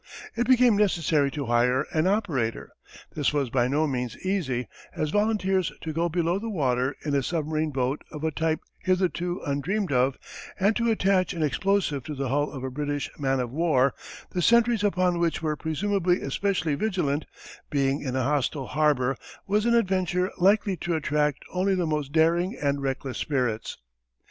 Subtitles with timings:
[0.35, 2.71] It became necessary to hire an operator.
[3.13, 7.21] This was by no means easy as volunteers to go below the water in a
[7.21, 10.17] submarine boat of a type hitherto undreamed of,
[10.59, 13.93] and to attach an explosive to the hull of a British man of war,
[14.31, 17.27] the sentries upon which were presumably especially vigilant,
[17.69, 19.15] being in a hostile harbour,
[19.45, 23.77] was an adventure likely to attract only the most daring and reckless spirits.